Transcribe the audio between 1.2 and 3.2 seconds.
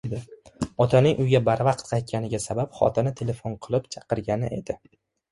uyga barvaqt qaytganiga sabab xotini